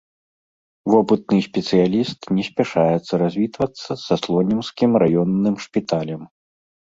[0.93, 6.21] Вопытны спецыяліст не спяшаецца развітвацца са слонімскім раённым шпіталем.